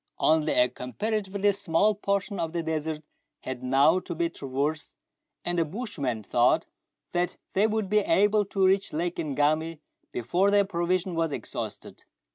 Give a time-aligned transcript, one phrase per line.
[0.17, 3.05] Only a comparatively small portion of the desert
[3.41, 4.95] had now to be traversed,
[5.45, 6.65] and the bushman thought
[7.11, 9.79] that they would be able to reach Lake Ngami
[10.11, 12.05] before their provision was exhausted.